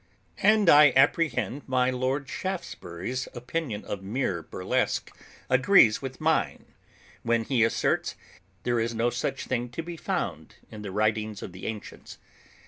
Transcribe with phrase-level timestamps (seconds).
[0.41, 5.15] And I apprehend my Lord Shaftesbury's opinion of mere burlesque
[5.47, 6.65] agrees with mine,
[7.21, 8.15] when he asserts,
[8.63, 12.17] There is no such thing to be found in the writings of the ancients.